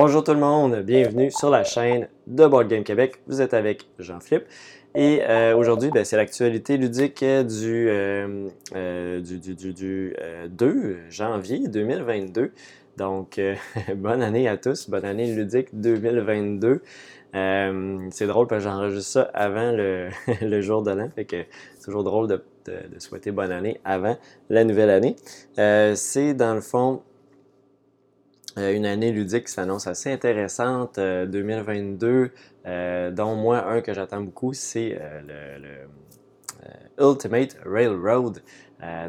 [0.00, 3.20] Bonjour tout le monde, bienvenue sur la chaîne de Board Game Québec.
[3.26, 4.44] Vous êtes avec Jean-Philippe.
[4.94, 10.14] Et euh, aujourd'hui, ben, c'est l'actualité ludique du, euh, euh, du, du, du, du
[10.50, 12.52] 2 janvier 2022.
[12.96, 13.40] Donc,
[13.96, 16.80] bonne année à tous, bonne année ludique 2022.
[17.32, 21.44] c'est drôle parce que j'enregistre ça avant le, jour de l'an, fait que
[21.76, 22.40] c'est toujours drôle de,
[22.98, 24.16] souhaiter bonne année avant
[24.48, 25.16] la nouvelle année.
[25.96, 27.07] c'est dans le fond euh,
[28.58, 32.28] une année ludique qui s'annonce assez intéressante, 2022, euh,
[32.66, 35.86] euh, dont moi, un que j'attends beaucoup, c'est le,
[37.00, 38.42] Ultimate Railroad.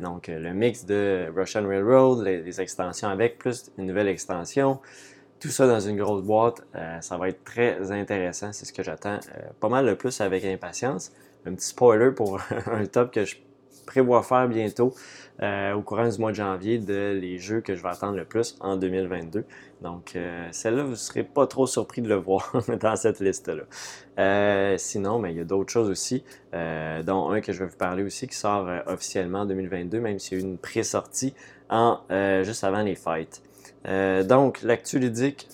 [0.02, 4.80] donc, le mix de Russian Railroad, les, extensions avec, plus une nouvelle extension.
[5.40, 6.62] Tout ça dans une grosse boîte,
[7.02, 8.52] ça va être très intéressant.
[8.54, 9.20] C'est ce que j'attends
[9.60, 11.12] pas mal le plus avec impatience.
[11.46, 12.40] Un petit spoiler pour
[12.72, 13.38] un top que je
[13.90, 14.94] prévois faire bientôt.
[15.42, 18.26] Euh, au courant du mois de janvier de les jeux que je vais attendre le
[18.26, 19.46] plus en 2022.
[19.82, 22.52] Donc, euh, celle-là, vous ne serez pas trop surpris de le voir
[22.82, 23.64] dans cette liste-là.
[24.20, 27.70] Euh, sinon, mais ben, il y a d'autres choses aussi, dont un que je vais
[27.70, 31.34] vous parler aussi qui sort officiellement en 2022, même s'il y a eu une pré-sortie
[32.44, 33.42] juste avant les fights.
[34.28, 35.48] donc, l'actu ludique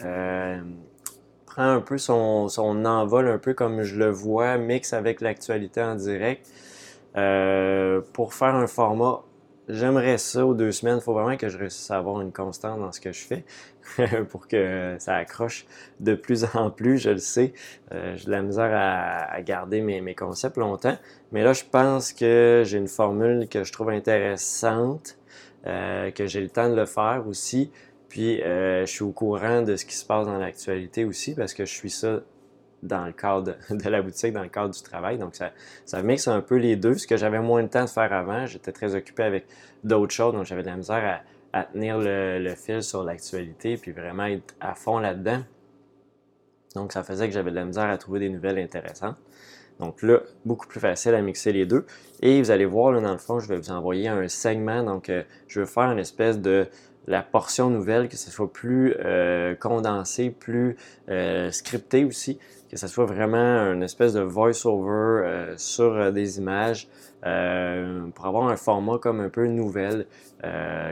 [1.45, 5.83] prend un peu son, son, envol, un peu comme je le vois, mix avec l'actualité
[5.83, 6.47] en direct.
[8.13, 9.23] Pour faire un format
[9.67, 10.97] J'aimerais ça aux deux semaines.
[10.97, 13.43] Il faut vraiment que je réussisse à avoir une constante dans ce que je fais
[14.29, 15.65] pour que ça accroche
[15.99, 16.99] de plus en plus.
[16.99, 17.53] Je le sais.
[17.91, 20.97] Euh, j'ai de la misère à, garder mes, concepts longtemps.
[21.31, 25.17] Mais là, je pense que j'ai une formule que je trouve intéressante,
[25.65, 27.71] euh, que j'ai le temps de le faire aussi.
[28.07, 31.55] Puis, euh, je suis au courant de ce qui se passe dans l'actualité aussi parce
[31.55, 32.19] que je suis ça
[32.85, 35.17] dans le cadre de la boutique, dans le cadre du travail.
[35.17, 35.51] Donc, ça,
[35.85, 36.95] ça mixe un peu les deux.
[36.95, 39.45] Ce que j'avais moins de temps de faire avant, j'étais très occupé avec
[39.83, 41.21] d'autres choses, donc j'avais de la misère
[41.53, 45.41] à, tenir le, fil sur l'actualité, puis vraiment être à fond là-dedans.
[46.75, 49.15] Donc, ça faisait que j'avais de la misère à trouver des nouvelles intéressantes.
[49.79, 51.85] Donc là, beaucoup plus facile à mixer les deux.
[52.21, 54.83] Et vous allez voir, là, dans le fond, je vais vous envoyer un segment.
[54.83, 56.67] Donc, euh, je vais faire une espèce de
[57.07, 60.75] la portion nouvelle, que ce soit plus euh, condensé, plus
[61.09, 62.39] euh, scripté aussi,
[62.69, 66.87] que ce soit vraiment une espèce de voice-over euh, sur euh, des images
[67.25, 70.05] euh, pour avoir un format comme un peu nouvelle,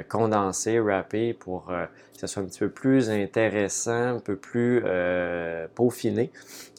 [0.09, 4.83] condensé, rappé, pour que ce soit un petit peu plus intéressant, un peu plus
[5.75, 6.31] peaufiné,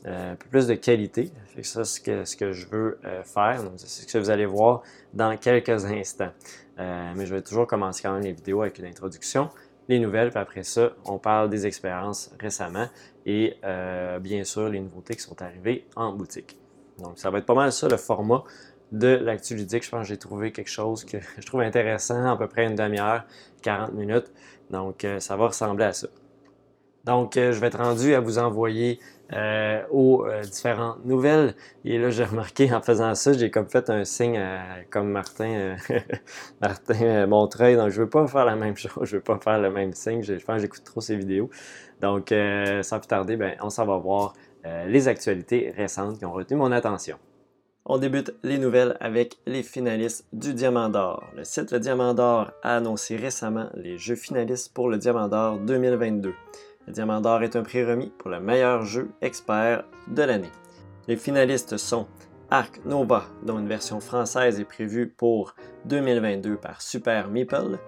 [0.05, 1.31] un peu plus de qualité.
[1.55, 3.61] C'est ça ce que, ce que je veux faire.
[3.77, 4.83] C'est ce que vous allez voir
[5.13, 6.33] dans quelques instants.
[6.79, 9.51] mais je vais toujours commencer quand même les vidéos avec une introduction
[9.89, 12.89] les nouvelles, puis après ça, on parle des expériences récemment
[13.27, 16.59] et euh, bien sûr les nouveautés qui sont arrivées en boutique.
[16.99, 18.45] Donc ça va être pas mal ça le format
[18.93, 19.85] de l'actu ludique.
[19.85, 22.77] Je pense que j'ai trouvé quelque chose que je trouve intéressant, à peu près une
[22.77, 23.25] demi-heure,
[23.63, 24.33] 40 minutes.
[24.71, 26.09] Donc euh, ça va ressembler à ça.
[27.05, 28.99] Donc euh, je vais être rendu à vous envoyer
[29.33, 31.55] euh, aux euh, différentes nouvelles.
[31.85, 34.41] Et là, j'ai remarqué en faisant ça, j'ai comme fait un signe
[34.91, 35.77] comme Martin,
[36.61, 37.77] Martin Montreuil.
[37.77, 40.23] Donc, je veux pas faire la même chose, je veux pas faire le même signe.
[40.23, 41.51] Je, pense que j'écoute trop ses vidéos.
[42.01, 42.33] Donc,
[42.83, 44.35] sans plus tarder, ben, on s'en va voir
[44.87, 47.19] les actualités récentes qui ont retenu mon attention.
[47.87, 51.23] On débute les nouvelles avec les finalistes du Diamant d'Or.
[51.37, 55.59] Le site Le Diamant d'Or a annoncé récemment les jeux finalistes pour le Diamant d'Or
[55.59, 56.33] 2022.
[56.87, 60.53] Le Diamant d'Or est un prix remis pour le meilleur jeu expert de l'année.
[61.09, 62.07] Les finalistes sont
[62.51, 65.55] Arc Nova, dont une version française est prévue pour
[65.87, 67.79] 2022 par Super Meeple,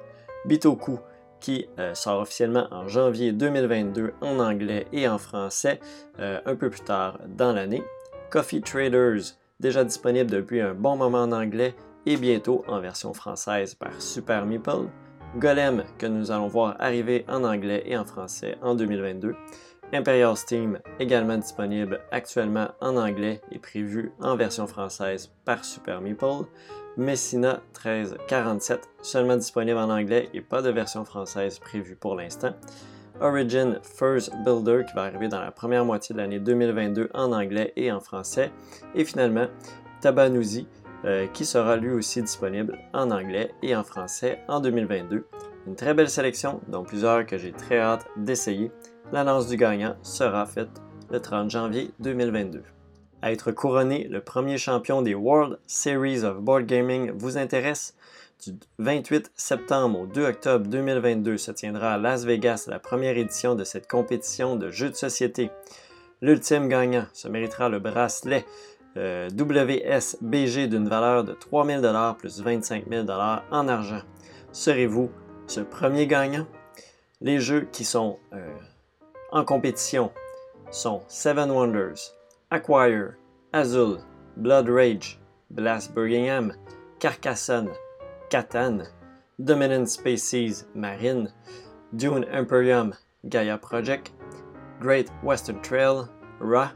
[0.46, 0.98] Bitoku,
[1.40, 5.80] qui euh, sort officiellement en janvier 2022 en anglais et en français
[6.18, 7.84] euh, un peu plus tard dans l'année,
[8.30, 11.74] Coffee Traders, déjà disponible depuis un bon moment en anglais
[12.06, 14.88] et bientôt en version française par Super Meeple,
[15.38, 19.34] Golem, que nous allons voir arriver en anglais et en français en 2022.
[19.92, 26.46] Imperial Steam, également disponible actuellement en anglais et prévu en version française par Super Meeple.
[26.96, 32.54] Messina 1347, seulement disponible en anglais et pas de version française prévue pour l'instant.
[33.20, 37.74] Origin First Builder qui va arriver dans la première moitié de l'année 2022 en anglais
[37.76, 38.50] et en français.
[38.94, 39.48] Et finalement,
[40.00, 40.66] Tabanuzi
[41.04, 45.26] euh, qui sera lui aussi disponible en anglais et en français en 2022.
[45.66, 48.70] Une très belle sélection, dont plusieurs que j'ai très hâte d'essayer.
[49.12, 52.62] L'annonce du gagnant sera faite le 30 janvier 2022.
[53.22, 57.94] À être couronné le premier champion des World Series of Board Gaming vous intéresse?
[58.44, 63.54] Du 28 septembre au 2 octobre 2022 se tiendra à Las Vegas la première édition
[63.54, 65.50] de cette compétition de jeux de société.
[66.20, 68.44] L'ultime gagnant se méritera le bracelet
[68.96, 74.02] euh, WSBG d'une valeur de 3 000 plus 25 000 en argent.
[74.52, 75.10] Serez-vous
[75.46, 76.46] ce premier gagnant?
[77.20, 78.54] Les jeux qui sont euh,
[79.32, 80.12] En compétition
[80.70, 82.14] sont Seven Wonders,
[82.50, 83.14] Acquire,
[83.52, 83.98] Azul,
[84.36, 85.20] Blood Rage,
[85.50, 86.52] Blast Birmingham,
[86.98, 87.70] Carcassonne,
[88.30, 88.78] Catan,
[89.38, 91.32] Dominant Species Marine,
[91.92, 92.94] Dune Imperium
[93.28, 94.12] Gaia Project,
[94.80, 96.08] Great Western Trail,
[96.40, 96.72] Ra,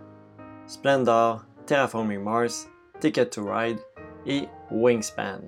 [0.67, 2.67] Splendor, Terraforming Mars,
[2.99, 3.79] Ticket to Ride
[4.27, 5.43] et Wingspan.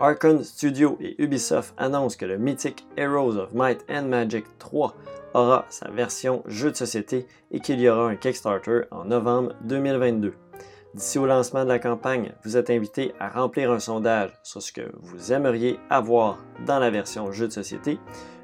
[0.00, 4.92] Archon Studio et Ubisoft annoncent que le mythique Heroes of Might and Magic 3
[5.34, 10.34] aura sa version jeu de société et qu'il y aura un Kickstarter en novembre 2022.
[10.94, 14.72] D'ici au lancement de la campagne, vous êtes invité à remplir un sondage sur ce
[14.72, 18.00] que vous aimeriez avoir dans la version jeu de société,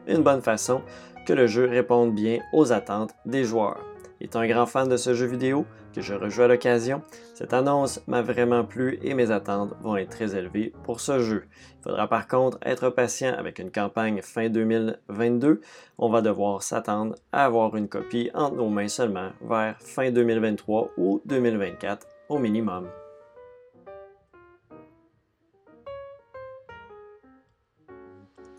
[0.06, 0.82] une bonne façon
[1.26, 3.84] que le jeu réponde bien aux attentes des joueurs.
[4.20, 7.02] Étant un grand fan de ce jeu vidéo, que je rejoue à l'occasion,
[7.34, 11.44] cette annonce m'a vraiment plu et mes attentes vont être très élevées pour ce jeu.
[11.78, 15.60] Il faudra par contre être patient avec une campagne fin 2022.
[15.98, 20.90] On va devoir s'attendre à avoir une copie entre nos mains seulement vers fin 2023
[20.96, 22.88] ou 2024 au minimum.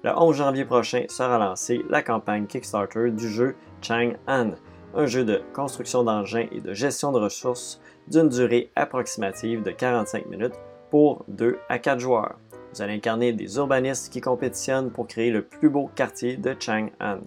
[0.04, 4.52] Le 11 janvier prochain sera lancée la campagne Kickstarter du jeu Chang-An,
[4.96, 10.28] un jeu de construction d'engins et de gestion de ressources d'une durée approximative de 45
[10.28, 10.56] minutes
[10.90, 12.38] pour 2 à 4 joueurs.
[12.74, 17.20] Vous allez incarner des urbanistes qui compétitionnent pour créer le plus beau quartier de Chang'an,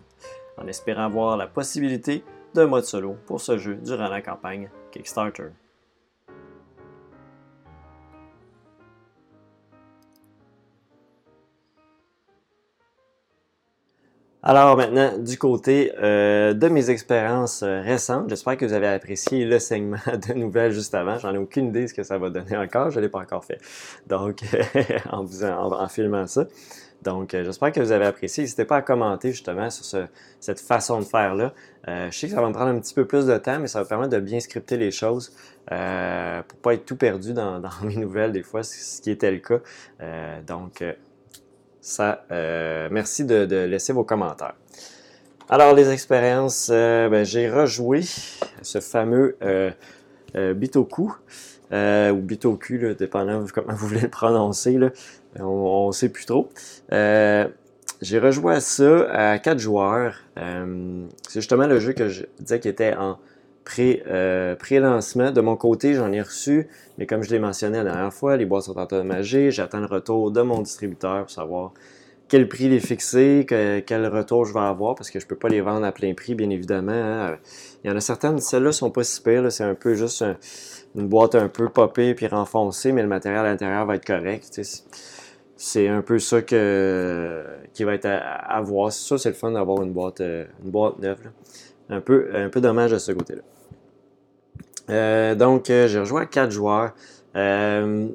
[0.57, 2.25] en espérant voir la possibilité
[2.55, 5.51] d'un mode solo pour ce jeu durant la campagne Kickstarter.
[14.49, 19.45] Alors maintenant, du côté euh, de mes expériences euh, récentes, j'espère que vous avez apprécié
[19.45, 19.97] le segment
[20.29, 21.19] de nouvelles juste avant.
[21.19, 23.45] J'en ai aucune idée ce que ça va donner encore, je ne l'ai pas encore
[23.45, 23.59] fait.
[24.07, 24.43] Donc,
[25.11, 26.47] en, filmant ça.
[27.03, 28.45] Donc, euh, j'espère que vous avez apprécié.
[28.45, 30.07] N'hésitez pas à commenter justement sur
[30.39, 31.53] cette façon de faire-là.
[31.89, 33.81] je sais que ça va me prendre un petit peu plus de temps, mais ça
[33.81, 35.33] va permettre de bien scripter les choses
[35.73, 39.33] euh, pour pas être tout perdu dans, dans, mes nouvelles des fois, ce qui était
[39.33, 39.59] le cas.
[40.47, 40.85] donc,
[41.87, 44.55] ça, euh, merci de, laisser vos commentaires.
[45.49, 48.01] Alors, les expériences, euh, ben, j'ai rejoué
[48.61, 49.71] ce fameux euh,
[50.35, 51.15] Bitoku,
[51.71, 54.77] ou Bitoku, dépendant de comment vous voulez le prononcer,
[55.39, 56.49] on ne sait plus trop.
[56.91, 60.17] j'ai rejoué à ça à quatre joueurs.
[60.35, 63.17] C'est justement le jeu que je disais qui était en
[63.79, 65.31] euh, pré-lancement.
[65.31, 66.69] de mon côté, j'en ai reçu,
[66.99, 69.51] mais comme je l'ai mentionné la dernière fois, les boîtes sont endommagées.
[69.51, 71.73] J'attends le retour de mon distributeur pour savoir
[72.29, 75.49] quel prix les fixer, quel retour je vais avoir, parce que je ne peux pas
[75.49, 76.93] les vendre à plein prix, bien évidemment.
[76.93, 77.37] Hein.
[77.85, 79.51] Il y en a certaines, celles-là sont pas si pires.
[79.53, 80.25] C'est un peu juste
[80.97, 84.61] une boîte un peu popée puis renfoncée, mais le matériel à l'intérieur va être correct.
[85.57, 88.93] C'est un peu ça que, qui va être à, voir.
[88.93, 90.47] Ça, c'est le fun d'avoir une boîte, euh,
[90.99, 91.31] neuve.
[91.89, 93.43] Un peu, un peu dommage de ce côté-là.
[94.91, 96.95] Euh, donc, euh, j'ai rejoint quatre joueurs.
[97.35, 98.09] Euh,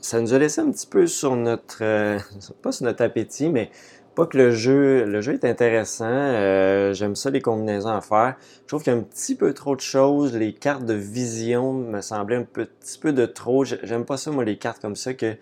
[0.00, 1.82] ça nous a laissé un petit peu sur notre,
[2.62, 3.70] pas sur notre appétit, mais
[4.14, 6.92] pas que le jeu, le jeu est intéressant.
[6.92, 8.36] J'aime ça les combinaisons à faire.
[8.62, 10.36] Je trouve qu'il y a un petit peu trop de choses.
[10.36, 13.64] Les cartes de vision me semblaient un petit peu de trop.
[13.64, 15.36] J'aime pas ça moi les cartes comme ça que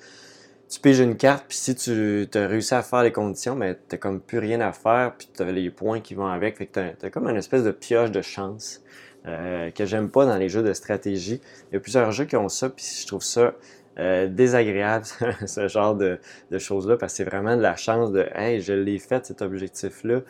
[0.70, 3.96] tu piges une carte, puis si tu as réussi à faire les conditions, mais t'as
[3.96, 6.58] comme plus rien à faire, puis tu as les points qui vont avec.
[6.58, 8.80] Fait que t'as as comme une espèce de pioche de chance.
[9.26, 11.42] Euh, que j'aime pas dans les jeux de stratégie.
[11.70, 13.52] Il y a plusieurs jeux qui ont ça, puis je trouve ça
[13.98, 15.04] euh, désagréable,
[15.46, 16.18] ce genre de,
[16.58, 20.20] choses-là, parce que c'est vraiment de la chance de Hey, je l'ai fait cet objectif-là,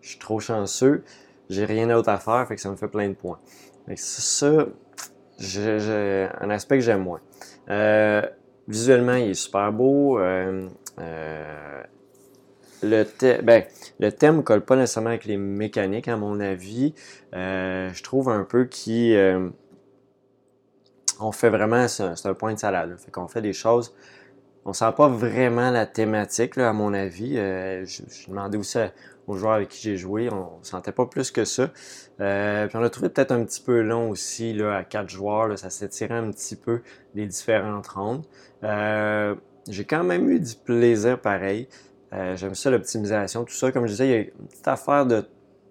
[0.00, 1.02] je suis trop chanceux,
[1.50, 3.40] j'ai rien d'autre à faire, fait que ça me fait plein de points.
[3.88, 4.66] c'est ça,
[5.38, 7.20] j'ai un aspect que j'aime moins.
[7.68, 8.22] Euh,
[8.68, 10.20] visuellement, il est super beau
[12.88, 13.64] le, ben,
[13.98, 16.94] le thème ne colle pas nécessairement avec les mécaniques, à mon avis.
[17.34, 19.14] Euh, je trouve un peu qui.
[19.14, 19.48] Euh,
[21.20, 21.88] on fait vraiment.
[21.88, 22.96] C'est un point de salade.
[22.98, 23.94] Fait qu'on fait des choses.
[24.64, 27.38] On sent pas vraiment la thématique, à mon avis.
[27.38, 28.78] Euh, je, demandais aussi
[29.28, 31.68] aux joueurs avec qui j'ai joué, on ne sentait pas plus que ça.
[31.68, 35.56] puis on l'a trouvé peut-être un petit peu long aussi, là, à quatre joueurs.
[35.58, 36.80] ça s'étirait un petit peu
[37.14, 38.24] les différentes rondes.
[38.62, 41.68] j'ai quand même eu du plaisir pareil.
[42.12, 43.72] Euh, j'aime ça, l'optimisation, tout ça.
[43.72, 45.24] Comme je disais, il y a une petite affaire de.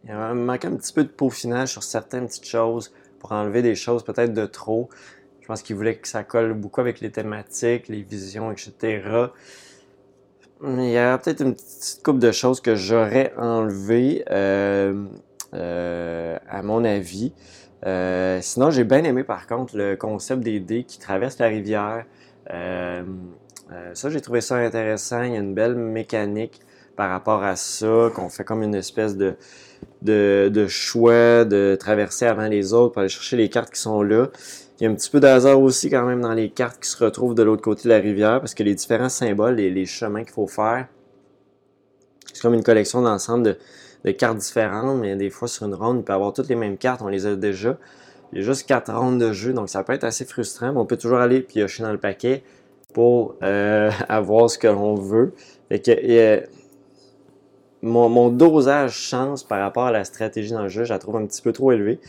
[0.08, 4.04] Il manque un petit peu de peaufinage sur certaines petites choses pour enlever des choses
[4.04, 4.90] peut-être de trop.
[5.42, 9.02] Je pense qu'il voulait que ça colle beaucoup avec les thématiques, les visions, etc.
[10.64, 15.06] Il y a peut-être une petite coupe de choses que j'aurais enlevées, euh,
[15.54, 17.34] euh, à mon avis.
[18.42, 22.06] sinon, j'ai bien aimé par contre le concept des dés qui traversent la rivière.
[23.72, 25.24] Euh, ça, j'ai trouvé ça intéressant.
[25.24, 26.62] Il y a une belle mécanique
[26.96, 29.36] par rapport à ça, qu'on fait comme une espèce de,
[30.02, 34.30] de, choix, de traverser avant les autres pour aller chercher les cartes qui sont là.
[34.80, 37.02] Il y a un petit peu d'hasard aussi quand même dans les cartes qui se
[37.04, 40.24] retrouvent de l'autre côté de la rivière parce que les différents symboles et les chemins
[40.24, 40.88] qu'il faut faire,
[42.34, 43.58] c'est comme une collection d'ensemble
[44.04, 46.78] de, cartes différentes, mais des fois sur une ronde, il peut avoir toutes les mêmes
[46.78, 47.78] cartes, on les a déjà.
[48.32, 50.80] Il y a juste quatre rondes de jeu, donc ça peut être assez frustrant, mais
[50.80, 52.44] on peut toujours aller piocher dans le paquet
[52.94, 55.34] pour euh, avoir ce que l'on veut.
[55.70, 56.44] Fait que,
[57.82, 61.26] mon, dosage chance par rapport à la stratégie dans le jeu, je la trouve un
[61.26, 62.00] petit peu trop élevée,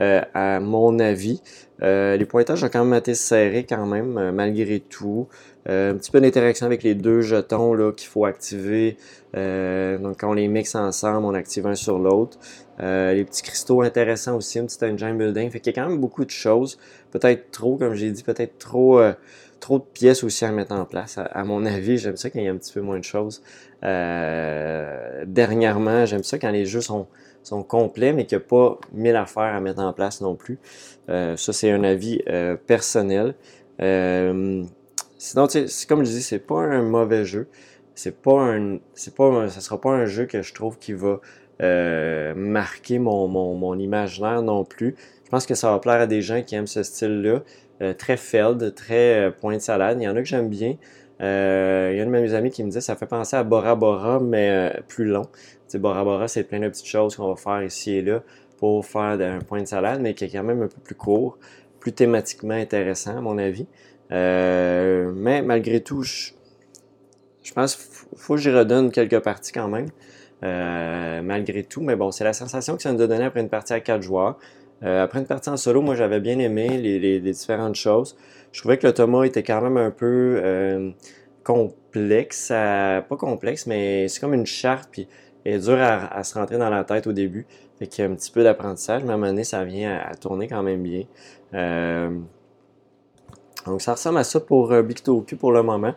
[0.00, 1.42] euh, à mon avis.
[1.82, 5.28] Euh, les pointages ont quand même été serrés quand même, malgré tout.
[5.66, 8.96] un petit peu d'interaction avec les deux jetons là, qu'il faut activer.
[9.34, 12.38] donc quand on les mixe ensemble, on active un sur l'autre.
[12.78, 15.50] les petits cristaux intéressants aussi, un petit engine building.
[15.50, 16.78] Fait qu'il y a quand même beaucoup de choses.
[17.10, 18.98] Peut-être trop, comme j'ai dit, peut-être trop
[19.60, 21.18] trop de pièces aussi à mettre en place.
[21.18, 23.42] À, mon avis, j'aime ça quand il y a un petit peu moins de choses.
[23.84, 27.06] Euh, dernièrement, j'aime ça quand les jeux sont,
[27.42, 30.58] sont complets, mais qu'il n'y a pas mille affaires à mettre en place non plus.
[31.08, 33.34] Euh, ça, c'est un avis euh, personnel.
[33.78, 35.46] sinon,
[35.88, 37.48] comme je dis, c'est pas un mauvais jeu.
[37.94, 41.20] C'est pas un, c'est pas, sera pas un jeu que je trouve qui va
[42.36, 44.94] marquer mon, mon, mon imaginaire non plus.
[45.28, 47.42] Je pense que ça va plaire à des gens qui aiment ce style-là.
[47.80, 49.98] Euh, très feld, très euh, point de salade.
[50.00, 50.74] Il y en a que j'aime bien.
[51.20, 53.44] Euh, il y a un de mes amis qui me disait ça fait penser à
[53.44, 55.26] Bora Bora, mais plus long.
[55.68, 58.22] sais, Bora Bora, c'est plein de petites choses qu'on va faire ici et là
[58.56, 61.38] pour faire un point de salade, mais qui est quand même un peu plus court,
[61.78, 63.66] plus thématiquement intéressant, à mon avis.
[64.10, 66.32] mais malgré tout, je,
[67.54, 69.88] pense qu'il faut que j'y redonne quelques parties quand même.
[71.22, 71.80] malgré tout.
[71.82, 74.02] Mais bon, c'est la sensation que ça nous a donné après une partie à quatre
[74.02, 74.38] joueurs.
[74.82, 78.16] Euh, après une partie en solo, moi j'avais bien aimé les, différentes choses.
[78.52, 80.90] Je trouvais que le Thomas était quand même un peu euh,
[81.44, 85.08] complexe, pas complexe, mais c'est comme une charte, puis
[85.44, 87.46] elle est dure à, se rentrer dans la tête au début.
[87.78, 89.96] Fait qu'il y a un petit peu d'apprentissage, mais à un moment donné, ça vient
[89.96, 91.04] à, tourner quand même bien.
[91.54, 92.10] Euh,
[93.66, 95.94] donc ça ressemble à ça pour Big Toku pour le moment.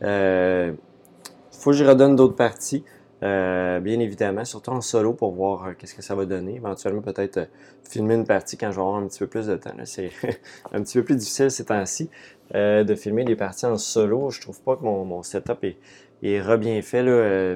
[0.00, 2.84] Faut que je redonne d'autres parties.
[3.22, 6.56] Euh, bien évidemment, surtout en solo pour voir euh, qu'est-ce que ça va donner.
[6.56, 7.44] Éventuellement, peut-être euh,
[7.88, 9.70] filmer une partie quand je vais avoir un petit peu plus de temps.
[9.84, 10.10] C'est
[10.72, 12.10] un petit peu plus difficile ces temps-ci
[12.54, 14.30] de filmer des parties en solo.
[14.30, 15.78] Je trouve pas que mon, setup est,
[16.22, 17.02] est bien fait,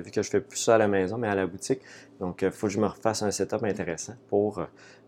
[0.01, 1.81] vu que je fais plus ça à la maison, mais à la boutique.
[2.19, 4.63] Donc, il faut que je me refasse un setup intéressant pour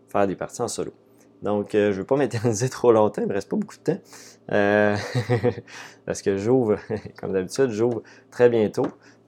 [0.09, 0.93] faire des parties en solo.
[1.41, 3.93] Donc, je ne vais pas m'éterniser trop longtemps, il ne me reste pas beaucoup de
[3.93, 3.99] temps.
[6.05, 6.77] parce que j'ouvre,
[7.19, 8.85] comme d'habitude, j'ouvre très bientôt.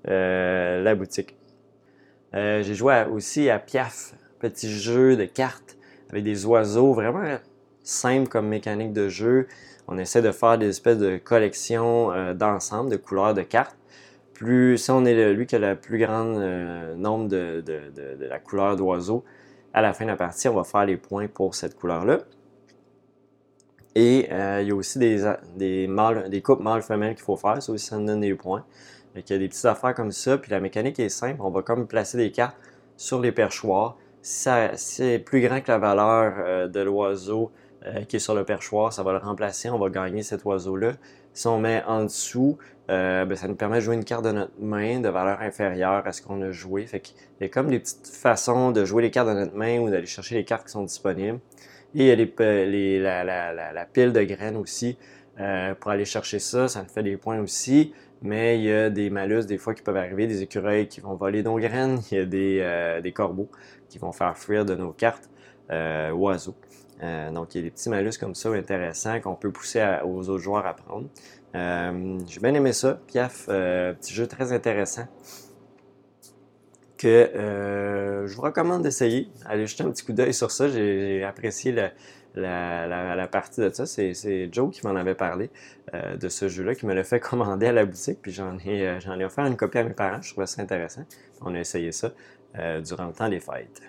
[0.07, 1.35] Euh, la boutique.
[2.33, 5.77] Euh, j'ai joué aussi à Piaf, petit jeu de cartes
[6.09, 7.37] avec des oiseaux, vraiment
[7.83, 9.47] simple comme mécanique de jeu.
[9.87, 13.77] On essaie de faire des espèces de collections euh, d'ensemble, de couleurs de cartes.
[14.33, 16.23] Plus, si on est lui qui a le plus grand
[16.95, 17.63] nombre de,
[18.27, 19.23] la couleur d'oiseau,
[19.71, 22.21] à la fin de la partie, on va faire les points pour cette couleur-là.
[23.93, 24.27] Et
[24.61, 25.87] il y a aussi des, des,
[26.29, 28.65] des coupes mâles-femelles qu'il faut faire, ça aussi ça nous donne des points.
[29.15, 31.41] Il y a des petites affaires comme ça, puis la mécanique est simple.
[31.41, 32.55] On va comme placer des cartes
[32.95, 33.97] sur les perchoirs.
[34.21, 37.51] Si c'est plus grand que la valeur euh, de l'oiseau
[37.85, 39.69] euh, qui est sur le perchoir, ça va le remplacer.
[39.69, 40.93] On va gagner cet oiseau-là.
[41.33, 42.57] Si on met en dessous,
[42.89, 46.03] euh, ben, ça nous permet de jouer une carte de notre main de valeur inférieure
[46.05, 46.85] à ce qu'on a joué.
[46.85, 49.79] Fait qu'il y a comme des petites façons de jouer les cartes de notre main
[49.79, 51.39] ou d'aller chercher les cartes qui sont disponibles.
[51.95, 54.97] Et il y a les, la, pile de graines aussi.
[55.79, 59.09] pour aller chercher ça, ça nous fait des points aussi mais il y a des
[59.09, 62.21] malus des fois qui peuvent arriver, des écureuils qui vont voler nos graines, il y
[62.21, 63.49] a des, euh, des corbeaux
[63.89, 65.29] qui vont faire fuir de nos cartes
[65.71, 66.55] euh, oiseaux.
[67.01, 70.29] Euh, donc il y a des petits malus comme ça intéressants qu'on peut pousser aux
[70.29, 71.07] autres joueurs à prendre.
[72.27, 73.01] J'ai bien aimé ça.
[73.07, 75.07] Piaf, petit jeu très intéressant
[76.97, 77.31] que
[78.27, 79.29] je vous recommande d'essayer.
[79.45, 80.69] Allez jeter un petit coup d'œil sur ça.
[80.69, 81.89] J'ai apprécié le,
[82.35, 83.85] la, partie de ça.
[83.85, 85.49] C'est Joe qui m'en avait parlé
[85.93, 88.87] euh, de ce jeu-là, qui me l'a fait commander à la boutique, puis j'en ai,
[88.87, 90.21] euh, ai offert une copie à mes parents.
[90.21, 91.03] Je trouvais ça intéressant.
[91.41, 92.11] On a essayé ça
[92.57, 93.81] euh, durant le temps des fêtes.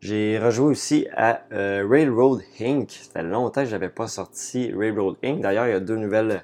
[0.00, 2.90] J'ai rejoué aussi à Railroad Inc.
[2.90, 5.42] Ça fait longtemps que je n'avais pas sorti Railroad Inc.
[5.42, 6.42] D'ailleurs, il y a deux nouvelles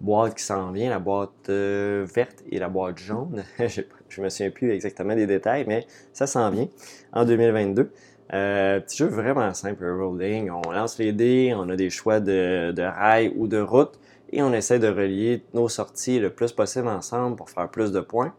[0.00, 3.44] boîtes qui s'en viennent, la boîte verte et la boîte jaune.
[3.60, 3.80] je
[4.18, 6.66] ne me souviens plus exactement des détails, mais ça s'en vient
[7.12, 7.92] en 2022.
[8.32, 10.50] Euh, petit jeu vraiment simple, rolling.
[10.50, 13.98] On lance les dés, on a des choix de, rails ou de route
[14.32, 18.00] et on essaie de relier nos sorties le plus possible ensemble pour faire plus de
[18.00, 18.34] points.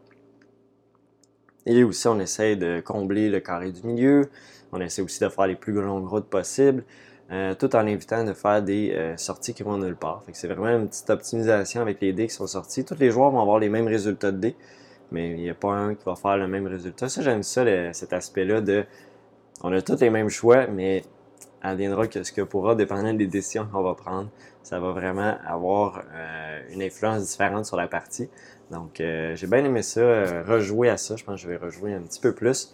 [1.65, 4.29] Et aussi, on essaie de combler le carré du milieu.
[4.71, 6.83] On essaie aussi de faire les plus longues routes possibles,
[7.31, 10.23] euh, tout en évitant de faire des euh, sorties qui vont nulle part.
[10.33, 12.83] c'est vraiment une petite optimisation avec les dés qui sont sortis.
[12.83, 14.55] Tous les joueurs vont avoir les mêmes résultats de dés.
[15.11, 17.07] mais il n'y a pas un qui va faire le même résultat.
[17.07, 17.63] Ça, j'aime ça,
[17.93, 18.85] cet aspect-là de.
[19.63, 21.03] On a tous les mêmes choix, mais
[21.61, 24.29] adviendra que ce que pourra, dépendant des décisions qu'on va prendre,
[24.61, 28.29] ça va vraiment avoir euh, une influence différente sur la partie.
[28.69, 31.15] Donc, euh, j'ai bien aimé ça, euh, rejouer à ça.
[31.15, 32.73] Je pense que je vais rejouer un petit peu plus.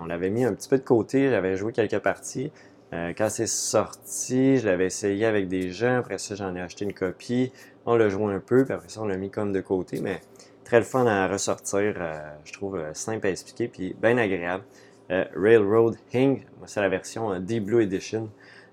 [0.00, 2.52] on l'avait mis un petit peu de côté, j'avais joué quelques parties.
[2.92, 5.98] quand c'est sorti, je l'avais essayé avec des gens.
[5.98, 7.52] Après ça, j'en ai acheté une copie.
[7.84, 10.00] On l'a joué un peu, puis après ça, on l'a mis comme de côté.
[10.00, 10.20] Mais
[10.64, 11.94] très le fun à ressortir,
[12.44, 14.64] je trouve simple à expliquer, puis bien agréable.
[15.08, 18.30] Railroad Hing, c'est la version Deep Blue Edition.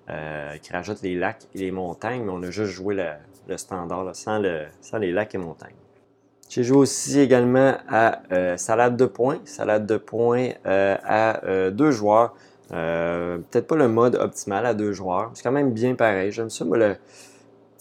[0.10, 4.14] Euh, qui rajoute les lacs et les montagnes, mais on a juste joué le, standard
[4.14, 5.78] sans, les lacs et montagnes.
[6.50, 9.40] J'ai joué aussi également à euh, Salade de points.
[9.46, 11.40] Salade de points euh, à
[11.72, 12.36] deux joueurs.
[12.68, 15.32] Peut-être pas le mode optimal à deux joueurs.
[15.36, 16.34] C'est quand même bien pareil.
[16.34, 16.98] J'aime ça, le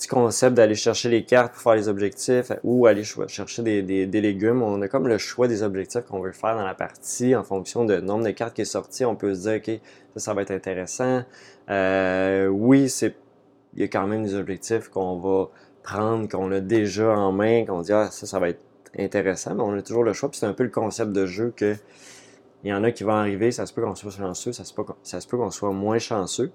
[0.06, 4.62] concept d'aller chercher les cartes pour faire les objectifs ou aller chercher des, légumes.
[4.62, 7.84] On a comme le choix des objectifs qu'on veut faire dans la partie en fonction
[7.84, 9.04] du nombre de cartes qui est sorti.
[9.04, 9.80] On peut se dire, OK,
[10.16, 11.22] ça, va être intéressant.
[11.70, 13.14] Euh, oui, c'est
[13.74, 15.48] il y a quand même des objectifs qu'on va
[15.82, 18.60] prendre, qu'on a déjà en main, qu'on dit ah ça, ça va être
[18.98, 20.30] intéressant, mais on a toujours le choix.
[20.30, 21.74] Puis c'est un peu le concept de jeu que
[22.64, 24.72] il y en a qui vont arriver, ça se peut qu'on soit chanceux, ça se
[25.26, 26.52] peut qu'on soit moins chanceux.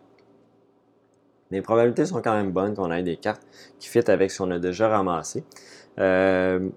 [1.51, 3.41] Les probabilités sont quand même bonnes qu'on ait des cartes
[3.79, 5.43] qui fit avec ce qu'on a déjà ramassé.
[5.99, 6.67] Euh,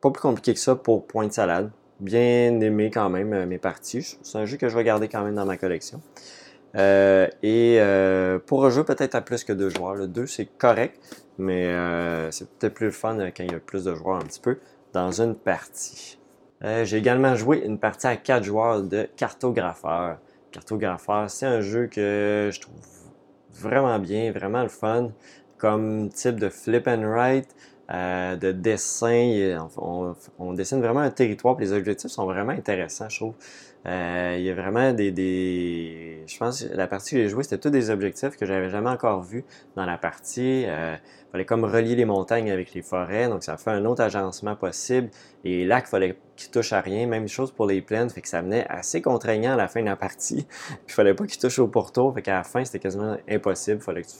[0.00, 1.70] pas plus compliqué que ça pour Point de Salade.
[2.00, 4.18] Bien aimé quand même euh, mes parties.
[4.22, 6.00] C'est un jeu que je vais garder quand même dans ma collection.
[6.74, 7.78] Euh, et
[8.46, 9.94] pour rejouer peut-être à plus que deux joueurs.
[9.94, 10.98] Le 2, c'est correct,
[11.38, 11.66] mais
[12.30, 14.58] c'est peut-être plus fun quand il y a plus de joueurs un petit peu
[14.92, 16.18] dans une partie.
[16.62, 20.18] J'ai également joué une partie à quatre joueurs de cartographeur.
[20.52, 22.74] Cartographeur, c'est un jeu que je trouve
[23.52, 25.10] vraiment bien, vraiment le fun,
[25.58, 27.48] comme type de flip and write.
[27.88, 29.68] de dessin.
[29.76, 33.34] On, on, dessine vraiment un territoire, les objectifs sont vraiment intéressants, je trouve.
[33.86, 37.42] Euh, il y a vraiment des, des, Je pense que la partie que j'ai jouée,
[37.42, 40.64] c'était tous des objectifs que j'avais jamais encore vus dans la partie.
[40.66, 40.94] Euh,
[41.28, 44.54] il fallait comme relier les montagnes avec les forêts, donc ça fait un autre agencement
[44.54, 45.10] possible.
[45.44, 47.06] Et là, il fallait qu'ils touchent à rien.
[47.06, 49.86] Même chose pour les plaines, fait que ça venait assez contraignant à la fin de
[49.86, 50.46] la partie.
[50.68, 53.78] Puis il fallait pas qu'ils touchent au pourtour, fait qu'à la fin, c'était quasiment impossible.
[53.80, 54.14] Il fallait que tu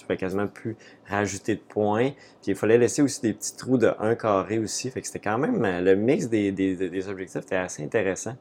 [0.00, 2.12] tu pouvais quasiment plus rajouter de points.
[2.42, 4.90] Puis il fallait laisser aussi des petits trous de 1 carré aussi.
[4.90, 8.34] Fait que c'était quand même le mix des, des, des objectifs était assez intéressant.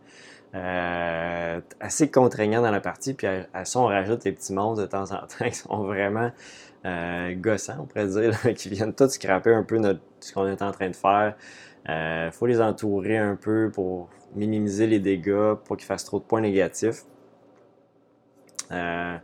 [0.55, 3.13] Euh, assez contraignant dans la partie.
[3.13, 6.31] Puis à, ça, on rajoute les petits monstres de temps en temps qui sont vraiment
[6.85, 10.61] euh, gossants, on pourrait dire, qui viennent tous scraper un peu notre, ce qu'on est
[10.61, 11.35] en train de faire.
[11.85, 16.19] Il euh, faut les entourer un peu pour minimiser les dégâts, pour qu'ils fassent trop
[16.19, 17.03] de points négatifs.
[18.71, 19.19] Je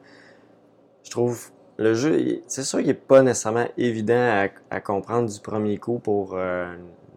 [1.12, 6.00] trouve le jeu, c'est sûr qu'il n'est pas nécessairement évident à, comprendre du premier coup
[6.00, 6.36] pour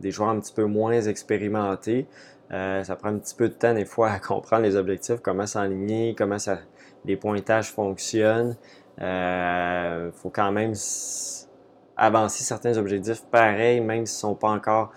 [0.01, 2.07] des joueurs un petit peu moins expérimentés.
[2.53, 5.47] Euh, ça prend un petit peu de temps des fois à comprendre les objectifs, comment
[5.47, 6.59] s'enligner, comment ça,
[7.05, 8.57] les pointages fonctionnent.
[8.99, 10.73] Il euh, faut quand même
[11.97, 14.93] avancer certains objectifs pareils, même s'ils ne sont pas encore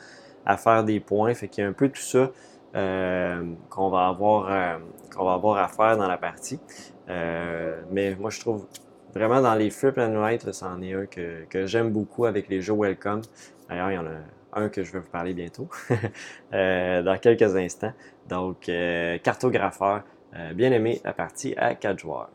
[0.45, 1.33] à faire des points.
[1.33, 2.31] Fait qu'il y a un peu tout ça
[2.75, 4.79] euh, qu'on va avoir
[5.13, 6.59] qu'on va avoir à faire dans la partie.
[7.07, 8.65] mais moi, je trouve
[9.13, 12.61] vraiment dans les flip and write, c'en est un que, que j'aime beaucoup avec les
[12.61, 13.21] jeux Welcome.
[13.67, 15.69] D'ailleurs, il y en a un que je vais vous parler bientôt,
[16.53, 17.93] euh, dans quelques instants.
[18.29, 20.03] Donc, euh, cartographeur,
[20.35, 22.29] euh, bien aimé la partie à 4 joueurs.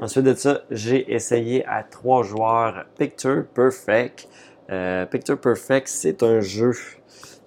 [0.00, 4.28] Ensuite de ça, j'ai essayé à 3 joueurs Picture Perfect.
[5.10, 6.72] Picture Perfect, c'est un jeu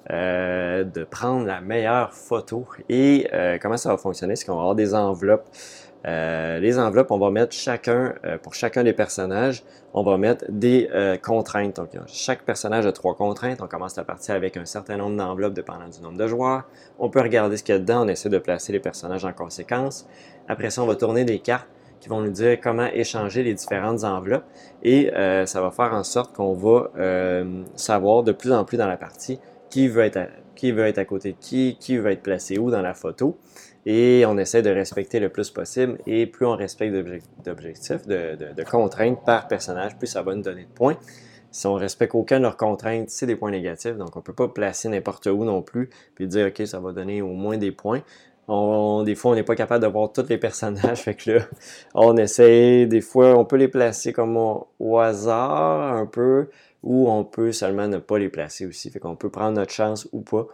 [0.09, 2.65] de prendre la meilleure photo.
[2.87, 3.27] Et
[3.61, 4.35] comment ça va fonctionner?
[4.35, 5.47] C'est qu'on va avoir des enveloppes
[6.07, 10.45] euh, les enveloppes, on va mettre chacun, euh, pour chacun des personnages, on va mettre
[10.49, 11.75] des euh, contraintes.
[11.75, 13.61] Donc, chaque personnage a trois contraintes.
[13.61, 16.63] On commence la partie avec un certain nombre d'enveloppes dépendant du nombre de joueurs.
[16.99, 19.33] On peut regarder ce qu'il y a dedans, on essaie de placer les personnages en
[19.33, 20.07] conséquence.
[20.47, 21.67] Après ça, on va tourner des cartes
[21.99, 24.45] qui vont nous dire comment échanger les différentes enveloppes.
[24.83, 25.11] Et
[25.45, 26.91] ça va faire en sorte qu'on va
[27.75, 29.37] savoir de plus en plus dans la partie
[29.69, 30.19] qui veut être
[30.55, 33.37] qui veut être à côté de qui, qui veut être placé où dans la photo
[33.85, 35.97] et on essaie de respecter le plus possible.
[36.05, 36.93] Et plus on respecte
[37.43, 40.97] d'objectifs, de, contraintes par personnage, plus ça va nous donner de points.
[41.51, 43.97] Si on respecte aucun de leurs contraintes, c'est des points négatifs.
[43.97, 46.91] Donc, on ne peut pas placer n'importe où non plus, puis dire, OK, ça va
[46.91, 48.01] donner au moins des points.
[48.47, 50.99] des fois, on n'est pas capable de voir tous les personnages.
[51.03, 51.45] Fait que là,
[51.95, 56.49] on essaie, des fois, on peut les placer comme au, hasard un peu,
[56.83, 58.91] ou on peut seulement ne pas les placer aussi.
[58.91, 60.47] Fait qu'on peut prendre notre chance ou pas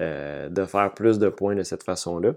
[0.00, 2.32] euh, de faire plus de points de cette façon-là.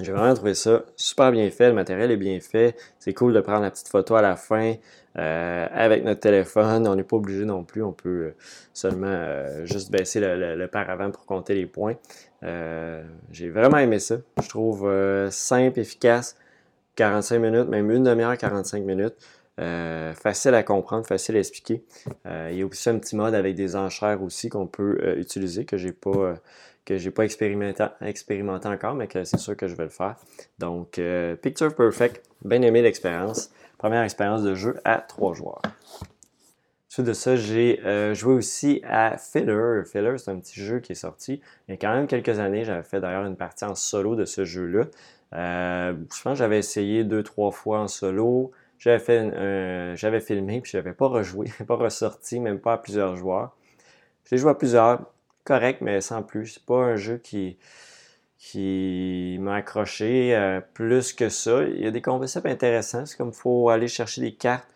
[0.00, 1.68] J'ai vraiment trouvé ça super bien fait.
[1.68, 2.74] Le matériel est bien fait.
[2.98, 4.74] C'est cool de prendre la petite photo à la fin
[5.18, 6.88] euh, avec notre téléphone.
[6.88, 7.82] On n'est pas obligé non plus.
[7.82, 8.34] On peut euh,
[8.72, 11.96] seulement euh, juste baisser le, le, paravent pour compter les points.
[13.30, 14.16] J'ai vraiment aimé ça.
[14.42, 14.90] Je trouve
[15.30, 16.36] simple, efficace.
[16.96, 19.14] 45 minutes, même une demi-heure, 45 minutes.
[20.14, 21.84] Facile à comprendre, facile à expliquer.
[22.26, 25.76] il y a aussi un petit mode avec des enchères aussi qu'on peut utiliser que
[25.76, 26.36] j'ai pas
[26.84, 30.16] que pas expérimenté, encore, mais que c'est sûr que je vais le faire.
[30.58, 33.50] Donc, euh, Picture Perfect, bien aimé l'expérience.
[33.78, 35.62] Première expérience de jeu à trois joueurs.
[36.88, 39.82] Suite de ça, j'ai euh, joué aussi à Filler.
[39.84, 42.64] Filler, c'est un petit jeu qui est sorti il y a quand même quelques années.
[42.64, 44.84] J'avais fait d'ailleurs une partie en solo de ce jeu-là.
[45.32, 48.52] Euh, je pense que j'avais essayé deux, trois fois en solo.
[48.82, 53.16] J'avais fait j'avais filmé, puis je n'avais pas rejoué, pas ressorti, même pas à plusieurs
[53.16, 53.56] joueurs.
[54.28, 55.06] J'ai joué à plusieurs
[55.44, 56.46] correct, mais sans plus.
[56.46, 57.56] C'est pas un jeu qui,
[58.38, 61.62] qui m'a accroché euh, plus que ça.
[61.64, 63.06] Il y a des concepts intéressants.
[63.06, 64.68] C'est comme il faut aller chercher des cartes,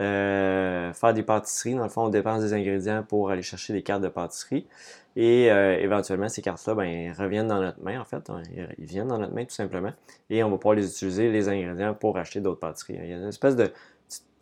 [0.00, 1.74] euh, faire des pâtisseries.
[1.74, 4.66] Dans le fond, on dépense des ingrédients pour aller chercher des cartes de pâtisserie.
[5.16, 8.30] Et euh, éventuellement, ces cartes-là ben, reviennent dans notre main, en fait.
[8.78, 9.92] Ils viennent dans notre main, tout simplement.
[10.28, 12.98] Et on va pouvoir les utiliser, les ingrédients, pour acheter d'autres pâtisseries.
[13.00, 13.72] Il y a une espèce de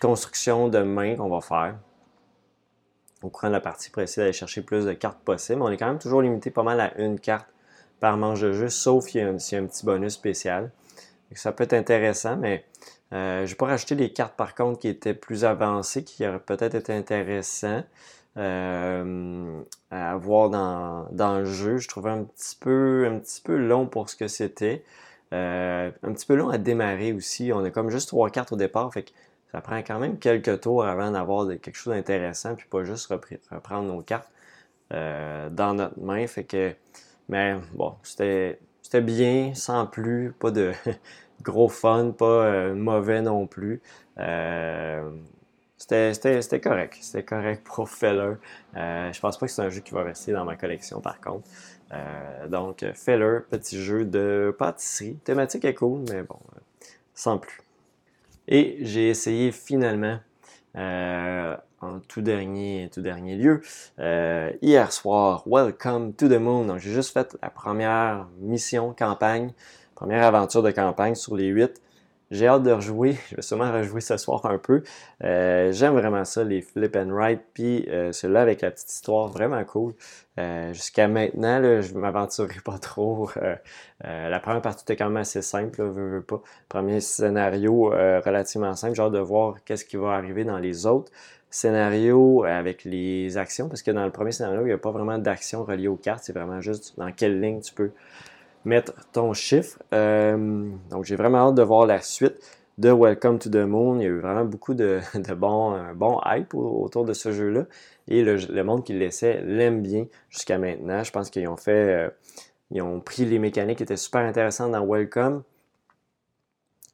[0.00, 1.76] construction de main qu'on va faire
[3.22, 5.62] au de la partie pour essayer d'aller chercher plus de cartes possibles.
[5.62, 7.46] On est quand même toujours limité pas mal à une carte
[8.00, 10.70] par manche de jeu, sauf s'il y, a un, petit bonus spécial.
[11.34, 12.64] ça peut être intéressant, mais
[13.12, 16.40] euh, je n'ai pas rajouté des cartes par contre qui étaient plus avancées, qui auraient
[16.40, 17.84] peut-être été intéressant
[18.38, 21.78] euh, à avoir dans, dans, le jeu.
[21.78, 24.84] Je trouvais un petit peu, un petit peu long pour ce que c'était.
[25.32, 27.52] Euh, un petit peu long à démarrer aussi.
[27.52, 28.92] On a comme juste trois cartes au départ.
[28.92, 29.10] Fait que
[29.52, 33.12] ça prend quand même quelques tours avant d'avoir quelque chose d'intéressant, puis pas juste
[33.50, 34.30] reprendre nos cartes
[34.92, 36.26] euh, dans notre main.
[36.26, 36.74] Fait que,
[37.28, 38.58] mais bon, c'était
[39.02, 40.72] bien, sans plus, pas de
[41.42, 43.82] gros fun, pas mauvais non plus.
[45.90, 46.98] Euh, c'était correct.
[47.00, 48.36] C'était correct pour Feller.
[48.74, 51.48] je pense pas que c'est un jeu qui va rester dans ma collection par contre.
[52.48, 55.16] donc, Feller, petit jeu de pâtisserie.
[55.24, 56.38] Thématique est cool, mais bon,
[57.14, 57.60] sans plus.
[58.48, 60.18] Et j'ai essayé finalement,
[60.76, 63.60] euh, en tout dernier, tout dernier lieu,
[63.98, 66.64] euh, hier soir, Welcome to the Moon.
[66.64, 69.52] Donc j'ai juste fait la première mission campagne,
[69.94, 71.81] première aventure de campagne sur les huit.
[72.32, 73.18] J'ai hâte de rejouer.
[73.30, 74.82] Je vais sûrement rejouer ce soir un peu.
[75.22, 77.42] Euh, j'aime vraiment ça, les flip and write.
[77.52, 79.92] Puis euh, celui-là avec la petite histoire, vraiment cool.
[80.38, 83.28] Euh, jusqu'à maintenant, je ne m'aventurerai pas trop.
[84.02, 86.40] la première partie était quand même assez simple, veux, pas.
[86.70, 88.94] Premier scénario relativement simple.
[88.94, 91.12] J'ai hâte de voir qu'est-ce qui va arriver dans les autres
[91.50, 93.68] scénarios avec les actions.
[93.68, 96.24] Parce que dans le premier scénario, il n'y a pas vraiment d'action reliée aux cartes.
[96.24, 97.90] C'est vraiment juste dans quelle ligne tu peux
[98.64, 99.78] mettre ton chiffre.
[99.92, 102.34] Euh, donc, j'ai vraiment hâte de voir la suite
[102.78, 103.98] de Welcome to the Moon.
[103.98, 107.66] Il y a eu vraiment beaucoup de, de bons, bon hype autour de ce jeu-là.
[108.08, 111.02] Et le, monde qui le laissait l'aime bien jusqu'à maintenant.
[111.02, 112.06] Je pense qu'ils ont fait.
[112.06, 112.10] Euh,
[112.70, 115.42] ils ont pris les mécaniques qui étaient super intéressantes dans Welcome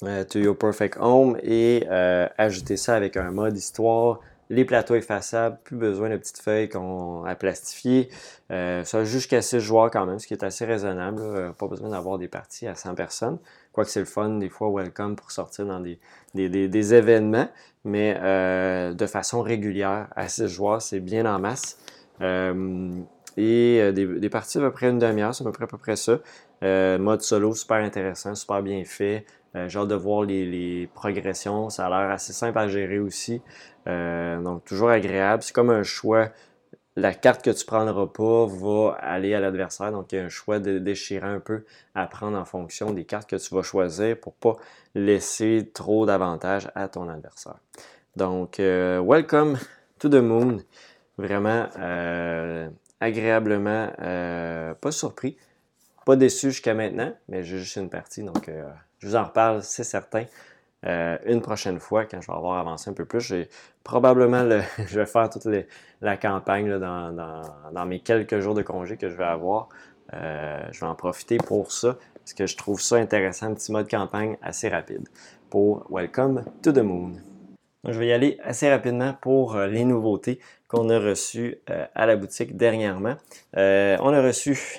[0.03, 4.21] euh, to Your Perfect Home et ajouté ça avec un mode histoire,
[4.51, 8.09] les plateaux effaçables, plus besoin de petites feuilles qu'on à plastifier.
[8.51, 11.21] Euh, ça jusqu'à 6 joueurs quand même, ce qui est assez raisonnable.
[11.21, 13.39] Euh, pas besoin d'avoir des parties à 100 personnes.
[13.73, 15.99] Quoique c'est le fun, des fois, welcome pour sortir dans des,
[16.35, 17.49] des, événements,
[17.85, 20.09] mais euh, de façon régulière.
[20.17, 21.79] À 6 joueurs, c'est bien en masse.
[22.21, 25.97] et des, parties à peu près une demi-heure, c'est à peu près, à peu près
[25.97, 26.19] ça.
[26.63, 29.27] mode solo, super intéressant, super bien fait.
[29.55, 31.71] J'ai hâte de voir les, progressions.
[31.71, 33.43] Ça a l'air assez simple à gérer aussi.
[33.87, 35.43] Euh, donc, toujours agréable.
[35.43, 36.29] C'est comme un choix.
[36.97, 39.93] La carte que tu ne prendras pas va aller à l'adversaire.
[39.93, 43.05] Donc, il y a un choix de déchirant un peu à prendre en fonction des
[43.05, 44.61] cartes que tu vas choisir pour ne pas
[44.95, 47.59] laisser trop d'avantages à ton adversaire.
[48.17, 49.59] Donc, euh, welcome
[50.01, 50.59] to the moon.
[51.19, 52.69] Vraiment euh,
[53.01, 53.91] agréablement
[54.81, 55.37] pas surpris.
[56.05, 58.23] Pas déçu jusqu'à maintenant, mais j'ai juste une partie.
[58.23, 58.51] Donc,
[58.99, 60.25] je vous en reparle, c'est certain.
[60.87, 63.49] Euh, une prochaine fois, quand je vais avoir avancé un peu plus, j'ai
[63.83, 65.49] probablement le, je vais faire toute
[66.01, 69.69] la campagne dans, mes quelques jours de congé que je vais avoir.
[70.15, 73.73] Euh, je vais en profiter pour ça parce que je trouve ça intéressant, un petit
[73.73, 75.07] mode campagne assez rapide
[75.51, 77.13] pour Welcome to the Moon.
[77.85, 81.57] je vais y aller assez rapidement pour euh, les nouveautés qu'on a reçues
[81.95, 83.17] à la boutique dernièrement.
[83.55, 84.79] on a reçu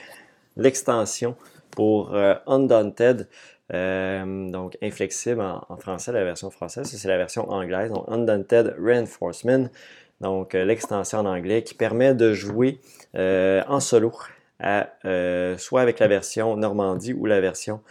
[0.55, 1.35] l'extension
[1.71, 2.13] pour
[2.45, 3.27] Undaunted.
[3.73, 6.87] Euh, donc, inflexible en, français, la version française.
[6.87, 7.91] c'est la version anglaise.
[7.91, 9.69] Donc, Undaunted Reinforcement.
[10.21, 12.79] Donc, euh, l'extension en anglais qui permet de jouer
[13.15, 14.11] euh, en solo,
[15.57, 17.81] soit avec la version Normandie ou la version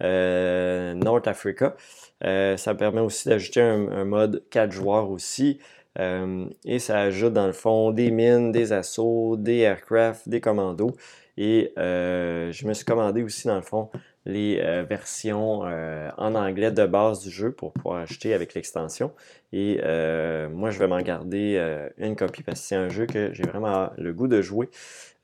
[0.00, 1.74] North Africa.
[2.20, 5.58] ça permet aussi d'ajouter un, mode 4 joueurs aussi.
[5.98, 10.92] et ça ajoute dans le fond des mines, des assauts, des aircraft, des commandos.
[11.38, 13.90] Et je me suis commandé aussi dans le fond
[14.28, 19.10] les euh, versions euh, en anglais de base du jeu pour pouvoir acheter avec l'extension.
[19.52, 21.58] Et euh, moi, je vais m'en garder
[21.96, 24.68] une copie parce que c'est un jeu que j'ai vraiment le goût de jouer.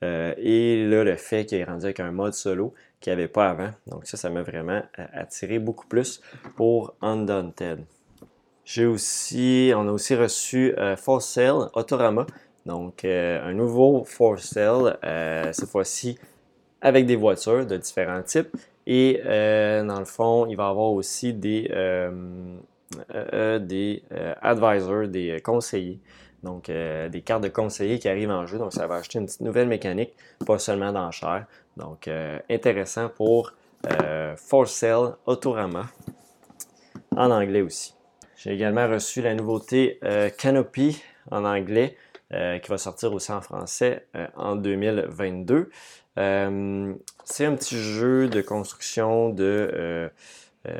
[0.01, 3.49] et là, le fait qu'il est rendu avec un mode solo qu'il n'y avait pas
[3.49, 3.69] avant.
[3.87, 4.81] Donc ça, ça m'a vraiment
[5.13, 6.21] attiré beaucoup plus
[6.55, 7.85] pour Undaunted.
[8.65, 12.25] J'ai aussi, on a aussi reçu For Sale Autorama.
[12.65, 14.97] Donc un nouveau For Sale,
[15.53, 16.17] cette fois-ci
[16.81, 18.55] avec des voitures de différents types.
[18.87, 22.11] Et euh, dans le fond, il va y avoir aussi des, euh,
[23.13, 24.03] euh, des
[24.41, 25.99] advisors, des conseillers.
[26.43, 28.59] Donc, des cartes de conseillers qui arrivent en jeu.
[28.59, 30.13] Donc, ça va acheter une petite nouvelle mécanique,
[30.45, 31.47] pas seulement d'enchères.
[31.75, 32.07] Donc,
[32.47, 33.53] intéressant pour
[34.37, 35.87] For Sale Autorama
[37.15, 37.95] en anglais aussi.
[38.35, 39.99] J'ai également reçu la nouveauté
[40.37, 41.97] Canopy en anglais
[42.29, 45.71] qui va sortir aussi en français en 2022.
[46.17, 50.09] Euh, c'est un petit jeu de construction de, euh,
[50.67, 50.79] euh,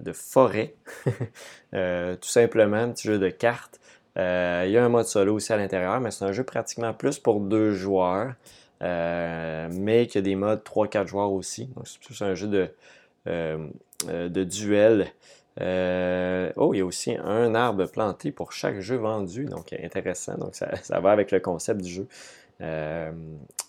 [0.00, 0.74] de forêt,
[1.72, 3.80] tout simplement, un petit jeu de cartes.
[4.16, 7.18] il y a un mode solo aussi à l'intérieur, mais c'est un jeu pratiquement plus
[7.18, 8.34] pour deux joueurs,
[8.80, 11.66] mais qui a des modes 3-4 joueurs aussi.
[11.76, 12.70] Donc, c'est un jeu de,
[13.26, 15.12] de duel.
[15.60, 20.36] oh, il y a aussi un arbre planté pour chaque jeu vendu, donc intéressant.
[20.38, 22.08] Donc, ça va avec le concept du jeu.
[22.60, 23.12] Euh,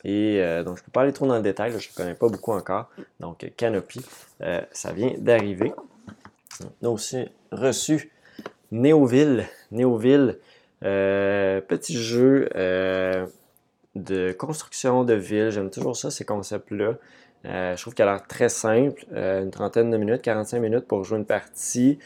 [0.04, 2.13] et euh, donc, je ne peux pas aller trop dans le détail, je ne connais
[2.15, 2.89] pas beaucoup encore.
[3.19, 4.02] Donc, Canopy,
[4.41, 5.73] euh, ça vient d'arriver.
[6.82, 8.12] On a aussi reçu
[8.71, 9.45] Néoville.
[9.71, 10.39] Néoville,
[10.82, 12.50] petit jeu
[13.95, 15.50] de construction de ville.
[15.50, 16.95] J'aime toujours ça, ces concepts-là.
[17.43, 19.06] je trouve qu'il a l'air très simple.
[19.12, 22.00] une trentaine de minutes, 45 minutes pour jouer une partie.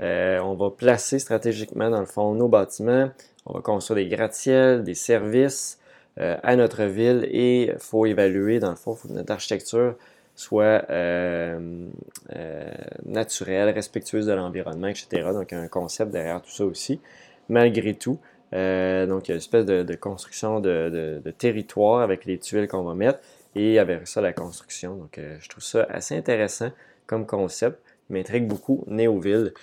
[0.00, 3.10] on va placer stratégiquement, dans le fond, nos bâtiments.
[3.46, 5.78] On va construire des gratte-ciels, des services.
[6.20, 9.94] Euh, à notre ville et il faut évaluer, dans le fond, faut que notre architecture
[10.34, 11.86] soit euh,
[12.34, 12.70] euh,
[13.06, 15.30] naturelle, respectueuse de l'environnement, etc.
[15.32, 17.00] Donc, un concept derrière tout ça aussi.
[17.48, 18.18] Malgré tout,
[18.52, 22.94] donc, il y a une espèce de, construction de, territoire avec les tuiles qu'on va
[22.94, 23.18] mettre
[23.54, 24.94] et avec ça, la construction.
[24.96, 26.70] Donc, je trouve ça assez intéressant
[27.06, 27.78] comme concept.
[28.10, 29.54] M'intrigue beaucoup, Néoville.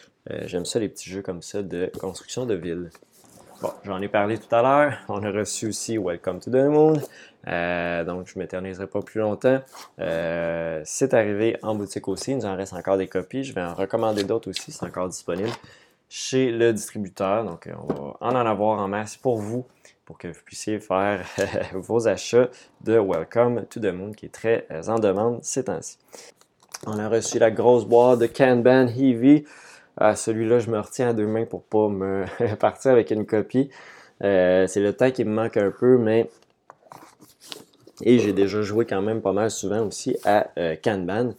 [0.45, 2.89] J'aime ça, les petits jeux comme ça de construction de ville.
[3.61, 4.93] Bon, j'en ai parlé tout à l'heure.
[5.09, 6.93] On a reçu aussi Welcome to the Moon.
[7.49, 9.59] Euh, donc, je ne m'éterniserai pas plus longtemps.
[9.99, 12.31] Euh, c'est arrivé en boutique aussi.
[12.31, 13.43] Il nous en reste encore des copies.
[13.43, 14.71] Je vais en recommander d'autres aussi.
[14.71, 15.49] C'est encore disponible
[16.07, 17.43] chez le distributeur.
[17.43, 19.65] Donc, on va en en avoir en masse pour vous,
[20.05, 21.25] pour que vous puissiez faire
[21.73, 22.47] vos achats
[22.85, 25.97] de Welcome to the Moon, qui est très en demande ces temps-ci.
[26.87, 29.43] On a reçu la grosse boîte de Kanban Heavy.
[30.01, 32.23] Ah, celui-là, je me retiens à deux mains pour pas me
[32.59, 33.69] partir avec une copie.
[34.23, 36.29] Euh, c'est le temps qui me manque un peu, mais.
[38.03, 41.33] Et j'ai déjà joué quand même pas mal souvent aussi à euh, Kanban.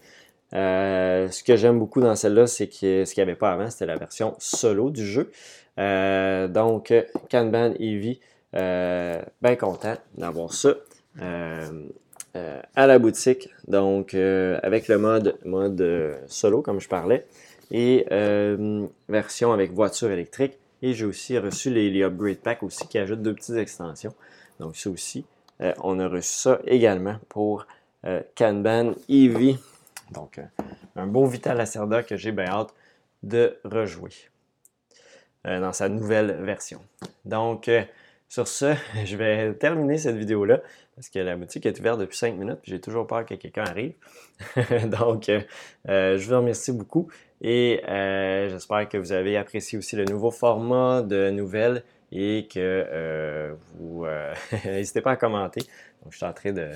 [0.52, 3.70] Euh, ce que j'aime beaucoup dans celle-là, c'est que ce qu'il n'y avait pas avant,
[3.70, 5.30] c'était la version solo du jeu.
[5.78, 6.92] donc,
[7.30, 8.20] Kanban Eevee,
[8.52, 10.74] bien content d'avoir ça.
[12.76, 17.24] à la boutique, donc avec le mode, mode solo comme je parlais,
[17.70, 20.58] et euh, version avec voiture électrique.
[20.82, 24.14] Et j'ai aussi reçu les, upgrade packs aussi qui ajoutent deux petites extensions.
[24.58, 25.24] Donc ça aussi,
[25.60, 27.66] euh, on a reçu ça également pour
[28.06, 29.56] euh, Kanban EV.
[30.12, 30.40] Donc
[30.96, 32.74] un beau Vital Lacerda que j'ai bien hâte
[33.22, 34.10] de rejouer
[35.44, 36.80] dans sa nouvelle version.
[37.24, 37.70] Donc
[38.30, 40.62] sur ce, je vais terminer cette vidéo-là
[40.94, 43.92] parce que la boutique est ouverte depuis 5 minutes j'ai toujours peur que quelqu'un arrive.
[44.86, 45.30] Donc,
[45.86, 51.02] je vous remercie beaucoup et euh, j'espère que vous avez apprécié aussi le nouveau format
[51.02, 55.60] de nouvelles et que euh, vous euh, n'hésitez pas à commenter.
[56.02, 56.68] Donc, je suis en train de,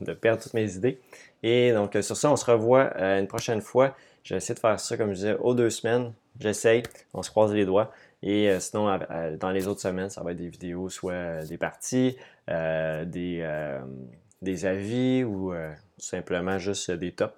[0.00, 1.00] de, perdre toutes mes idées.
[1.42, 3.96] Et donc, sur ça, on se revoit une prochaine fois.
[4.22, 6.12] J'essaie de faire ça, comme je disais, aux deux semaines.
[6.40, 6.82] J'essaye.
[7.14, 7.90] On se croise les doigts.
[8.22, 8.98] Et sinon,
[9.38, 12.16] dans les autres semaines, ça va être des vidéos, soit des parties,
[12.48, 13.78] des,
[14.42, 15.54] des avis ou
[15.98, 17.34] simplement juste des tops.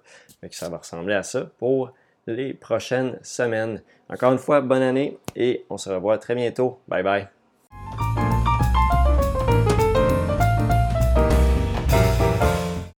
[0.51, 1.91] Ça va ressembler à ça pour
[2.27, 3.81] les prochaines semaines.
[4.09, 6.79] Encore une fois, bonne année et on se revoit très bientôt.
[6.87, 7.38] Bye bye.